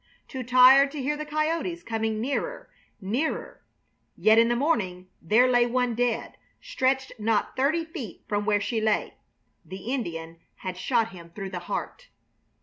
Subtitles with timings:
[0.27, 3.61] Too tired to hear the coyotes coming nearer, nearer,
[4.17, 8.81] yet in the morning there lay one dead, stretched not thirty feet from where she
[8.81, 9.13] lay.
[9.63, 12.07] The Indian had shot him through the heart.